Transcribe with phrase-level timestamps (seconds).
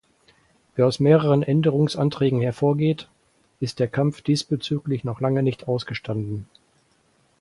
[0.75, 3.07] Wie aus mehreren Änderungsanträgen hervorgeht,
[3.59, 6.47] ist der Kampf diesbezüglich noch lange nicht ausgestanden.